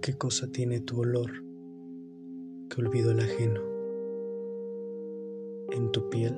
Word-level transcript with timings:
¿Qué 0.00 0.16
cosa 0.16 0.46
tiene 0.46 0.80
tu 0.80 1.00
olor 1.00 1.30
que 2.70 2.80
olvido 2.80 3.10
el 3.10 3.18
ajeno? 3.18 3.60
En 5.72 5.90
tu 5.90 6.08
piel 6.08 6.34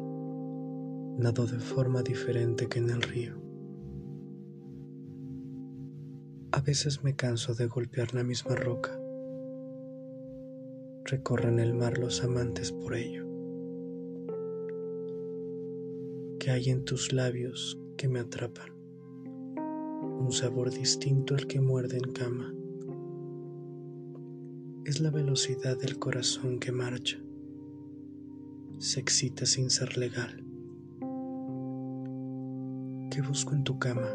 nado 1.19 1.47
de 1.47 1.59
forma 1.59 2.03
diferente 2.03 2.69
que 2.69 2.79
en 2.79 2.89
el 2.89 3.03
río. 3.03 3.35
A 6.53 6.63
veces 6.63 7.05
me 7.05 7.15
canso 7.15 7.55
de 7.55 7.67
golpear 7.67 8.15
la 8.15 8.25
misma 8.25 8.57
roca. 8.57 8.99
Recorren 11.05 11.59
el 11.59 11.75
mar 11.75 11.99
los 11.99 12.25
amantes 12.25 12.73
por 12.73 12.95
ello. 12.95 13.27
¿Qué 16.39 16.51
hay 16.51 16.71
en 16.71 16.85
tus 16.87 17.13
labios 17.13 17.79
que 17.99 18.09
me 18.09 18.21
atrapan? 18.21 18.73
Un 20.19 20.33
sabor 20.33 20.71
distinto 20.71 21.35
al 21.35 21.47
que 21.47 21.61
muerde 21.61 21.99
en 21.99 22.13
cama 22.13 22.55
es 24.91 24.99
la 25.01 25.11
velocidad 25.11 25.79
del 25.79 26.01
corazón 26.01 26.59
que 26.59 26.73
marcha, 26.73 27.17
se 28.79 28.99
excita 28.99 29.47
sin 29.47 29.71
ser 29.71 29.97
legal. 29.97 30.43
¿Qué 33.09 33.23
busco 33.23 33.55
en 33.55 33.63
tu 33.63 33.79
cama? 33.79 34.09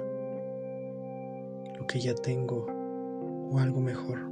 Lo 1.79 1.88
que 1.88 2.01
ya 2.01 2.13
tengo 2.13 2.65
o 3.51 3.57
algo 3.57 3.79
mejor. 3.79 4.29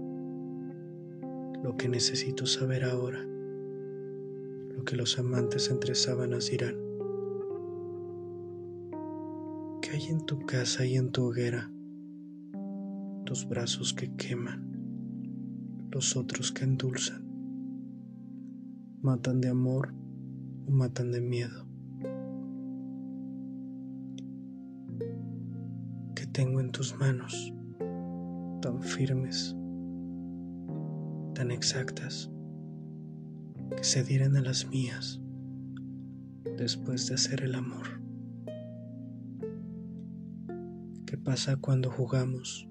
Lo 1.63 1.77
que 1.77 1.87
necesito 1.87 2.45
saber 2.45 2.83
ahora. 2.83 3.25
Lo 4.75 4.83
que 4.83 4.97
los 4.97 5.17
amantes 5.17 5.71
entre 5.71 5.95
sábanas 5.95 6.49
dirán. 6.49 6.75
¿Qué 9.81 9.91
hay 9.91 10.07
en 10.07 10.25
tu 10.25 10.45
casa 10.45 10.85
y 10.85 10.97
en 10.97 11.09
tu 11.13 11.23
hoguera? 11.25 11.71
Tus 13.23 13.47
brazos 13.47 13.93
que 13.93 14.13
queman 14.17 14.72
los 15.93 16.17
otros 16.17 16.51
que 16.51 16.63
endulzan. 16.63 17.23
Matan 19.03 19.41
de 19.41 19.49
amor 19.49 19.93
o 20.65 20.71
matan 20.71 21.11
de 21.11 21.21
miedo. 21.21 21.67
Que 26.15 26.25
tengo 26.25 26.61
en 26.61 26.71
tus 26.71 26.97
manos 26.97 27.53
tan 28.61 28.81
firmes, 28.81 29.55
tan 31.35 31.51
exactas, 31.51 32.31
que 33.77 33.83
se 33.83 34.03
dieran 34.03 34.35
a 34.35 34.41
las 34.41 34.67
mías 34.67 35.21
después 36.57 37.07
de 37.07 37.15
hacer 37.15 37.43
el 37.43 37.53
amor. 37.53 38.01
¿Qué 41.05 41.17
pasa 41.17 41.57
cuando 41.57 41.91
jugamos 41.91 42.67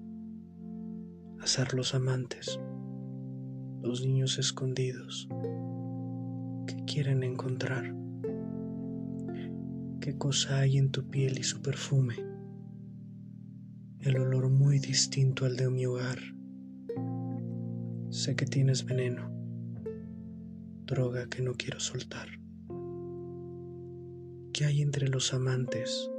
a 1.39 1.47
ser 1.47 1.73
los 1.73 1.95
amantes? 1.95 2.59
Los 3.83 4.05
niños 4.05 4.39
escondidos 4.39 5.27
que 6.65 6.85
quieren 6.85 7.21
encontrar. 7.21 7.93
¿Qué 9.99 10.17
cosa 10.17 10.59
hay 10.59 10.77
en 10.77 10.89
tu 10.89 11.09
piel 11.09 11.37
y 11.37 11.43
su 11.43 11.61
perfume? 11.61 12.15
El 13.99 14.17
olor 14.17 14.49
muy 14.49 14.79
distinto 14.79 15.45
al 15.45 15.57
de 15.57 15.69
mi 15.69 15.85
hogar. 15.85 16.19
Sé 18.09 18.37
que 18.37 18.45
tienes 18.45 18.85
veneno, 18.85 19.29
droga 20.85 21.27
que 21.27 21.41
no 21.41 21.53
quiero 21.55 21.81
soltar. 21.81 22.29
¿Qué 24.53 24.63
hay 24.63 24.81
entre 24.81 25.09
los 25.09 25.33
amantes? 25.33 26.09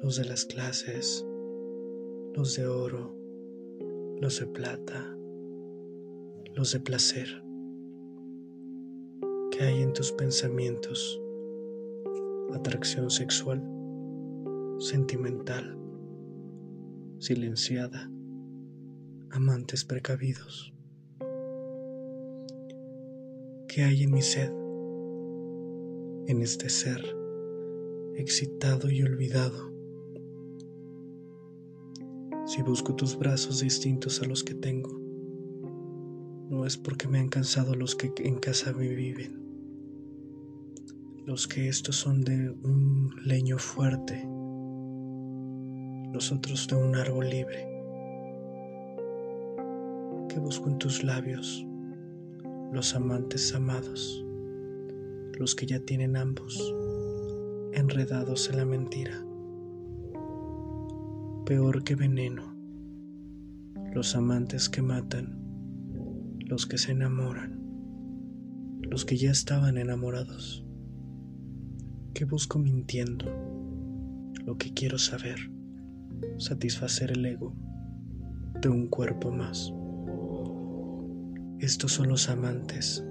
Los 0.00 0.16
de 0.16 0.26
las 0.26 0.44
clases, 0.44 1.26
los 2.34 2.54
de 2.54 2.68
oro, 2.68 3.16
los 4.20 4.38
de 4.38 4.46
plata, 4.46 5.16
los 6.54 6.72
de 6.72 6.80
placer. 6.80 7.42
¿Qué 9.50 9.64
hay 9.64 9.82
en 9.82 9.92
tus 9.92 10.12
pensamientos? 10.12 11.20
Atracción 12.52 13.10
sexual, 13.10 13.62
sentimental, 14.78 15.78
silenciada, 17.18 18.10
amantes 19.30 19.84
precavidos. 19.84 20.72
¿Qué 23.68 23.84
hay 23.84 24.02
en 24.02 24.10
mi 24.10 24.22
sed? 24.22 24.50
En 26.26 26.42
este 26.42 26.68
ser 26.68 27.00
excitado 28.16 28.90
y 28.90 29.02
olvidado. 29.02 29.70
Si 32.46 32.62
busco 32.62 32.94
tus 32.96 33.16
brazos 33.16 33.60
distintos 33.60 34.20
a 34.20 34.26
los 34.26 34.42
que 34.42 34.54
tengo, 34.54 35.00
es 36.66 36.76
porque 36.76 37.08
me 37.08 37.18
han 37.18 37.28
cansado 37.28 37.74
los 37.74 37.94
que 37.94 38.12
en 38.18 38.38
casa 38.38 38.72
me 38.72 38.88
viven, 38.88 39.40
los 41.26 41.46
que 41.46 41.68
estos 41.68 41.96
son 41.96 42.22
de 42.22 42.50
un 42.50 43.10
leño 43.24 43.58
fuerte, 43.58 44.22
los 46.12 46.32
otros 46.32 46.66
de 46.68 46.76
un 46.76 46.96
árbol 46.96 47.28
libre. 47.28 47.68
Que 50.28 50.38
busco 50.38 50.68
en 50.68 50.78
tus 50.78 51.02
labios 51.02 51.66
los 52.72 52.94
amantes 52.94 53.54
amados, 53.54 54.24
los 55.38 55.54
que 55.54 55.66
ya 55.66 55.80
tienen 55.80 56.16
ambos, 56.16 56.74
enredados 57.72 58.48
en 58.50 58.56
la 58.56 58.64
mentira. 58.64 59.24
Peor 61.46 61.82
que 61.82 61.96
veneno, 61.96 62.54
los 63.92 64.14
amantes 64.14 64.68
que 64.68 64.82
matan 64.82 65.39
los 66.50 66.66
que 66.66 66.78
se 66.78 66.90
enamoran, 66.90 67.60
los 68.82 69.04
que 69.04 69.16
ya 69.16 69.30
estaban 69.30 69.78
enamorados. 69.78 70.66
¿Qué 72.12 72.24
busco 72.24 72.58
mintiendo? 72.58 73.24
Lo 74.44 74.58
que 74.58 74.74
quiero 74.74 74.98
saber, 74.98 75.38
satisfacer 76.38 77.12
el 77.12 77.24
ego 77.24 77.54
de 78.60 78.68
un 78.68 78.88
cuerpo 78.88 79.30
más. 79.30 79.72
Estos 81.60 81.92
son 81.92 82.08
los 82.08 82.28
amantes, 82.28 83.06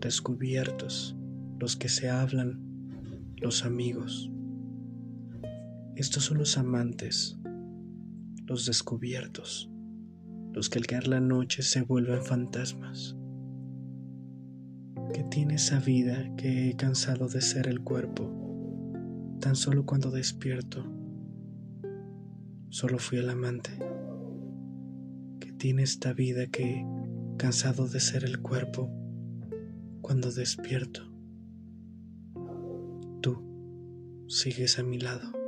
descubiertos, 0.00 1.18
los 1.60 1.76
que 1.76 1.90
se 1.90 2.08
hablan, 2.08 2.58
los 3.36 3.66
amigos. 3.66 4.32
Estos 5.94 6.24
son 6.24 6.38
los 6.38 6.56
amantes, 6.56 7.38
los 8.46 8.64
descubiertos 8.64 9.73
los 10.54 10.70
que 10.70 10.78
al 10.78 10.86
caer 10.86 11.08
la 11.08 11.20
noche 11.20 11.62
se 11.62 11.82
vuelven 11.82 12.22
fantasmas. 12.22 13.16
Que 15.12 15.24
tiene 15.24 15.56
esa 15.56 15.80
vida 15.80 16.30
que 16.36 16.70
he 16.70 16.76
cansado 16.76 17.28
de 17.28 17.40
ser 17.40 17.66
el 17.66 17.80
cuerpo, 17.80 18.30
tan 19.40 19.56
solo 19.56 19.84
cuando 19.84 20.12
despierto, 20.12 20.86
solo 22.70 22.98
fui 22.98 23.18
el 23.18 23.30
amante. 23.30 23.72
Que 25.40 25.52
tiene 25.52 25.82
esta 25.82 26.12
vida 26.12 26.46
que, 26.46 26.86
cansado 27.36 27.88
de 27.88 27.98
ser 27.98 28.24
el 28.24 28.40
cuerpo, 28.40 28.88
cuando 30.02 30.30
despierto, 30.30 31.02
tú 33.20 34.24
sigues 34.28 34.78
a 34.78 34.84
mi 34.84 34.98
lado. 35.00 35.43